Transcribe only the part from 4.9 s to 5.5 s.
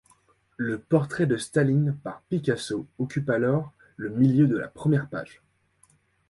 page.